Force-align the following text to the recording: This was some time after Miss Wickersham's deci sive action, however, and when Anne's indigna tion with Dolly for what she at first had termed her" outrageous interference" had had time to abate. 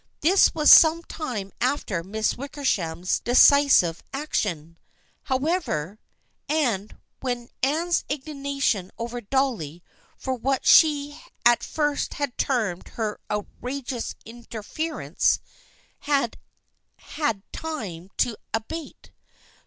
This 0.21 0.55
was 0.55 0.71
some 0.71 1.03
time 1.03 1.51
after 1.61 2.03
Miss 2.03 2.35
Wickersham's 2.35 3.19
deci 3.19 3.69
sive 3.69 4.01
action, 4.11 4.79
however, 5.25 5.99
and 6.49 6.97
when 7.19 7.49
Anne's 7.61 8.03
indigna 8.09 8.59
tion 8.63 8.89
with 8.97 9.29
Dolly 9.29 9.83
for 10.17 10.33
what 10.33 10.65
she 10.65 11.21
at 11.45 11.61
first 11.63 12.15
had 12.15 12.35
termed 12.39 12.87
her" 12.97 13.19
outrageous 13.29 14.15
interference" 14.25 15.39
had 16.09 16.39
had 16.97 17.43
time 17.53 18.09
to 18.17 18.37
abate. 18.55 19.11